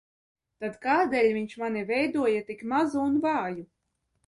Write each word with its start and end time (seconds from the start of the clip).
Tad 0.63 0.79
kādēļ 0.85 1.29
viņš 1.35 1.53
mani 1.65 1.85
veidoja 1.91 2.41
tik 2.51 2.65
mazu 2.73 3.03
un 3.13 3.23
vāju? 3.29 3.71